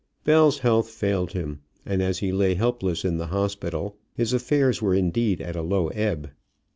[0.23, 4.95] Bell's health failed him, and as he lay helpless in the hospital his affairs were
[4.95, 6.31] indeed at a low ebb.